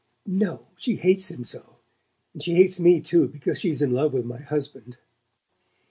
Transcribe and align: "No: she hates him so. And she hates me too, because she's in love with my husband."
"No: 0.25 0.65
she 0.77 0.95
hates 0.95 1.29
him 1.29 1.43
so. 1.43 1.75
And 2.33 2.41
she 2.41 2.55
hates 2.55 2.79
me 2.79 3.01
too, 3.01 3.27
because 3.27 3.59
she's 3.59 3.83
in 3.83 3.91
love 3.91 4.13
with 4.13 4.25
my 4.25 4.39
husband." 4.41 4.97